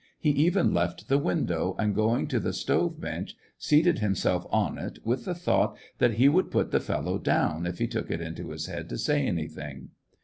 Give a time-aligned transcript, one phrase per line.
[0.17, 4.97] He even left the window, and, going to the stove bench, seated himself on it,
[5.05, 8.49] with the thought that he would put the fellow down if he took it into
[8.49, 9.89] his head to say anything.